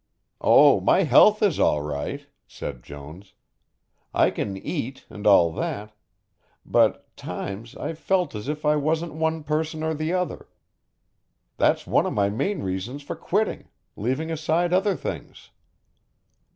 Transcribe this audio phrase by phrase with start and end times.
[0.43, 3.33] "Oh, my health is all right," said Jones.
[4.15, 5.93] "I can eat and all that,
[6.65, 10.47] but, times, I've felt as if I wasn't one person or the other,
[11.57, 15.51] that's one of my main reasons for quitting, leaving aside other things.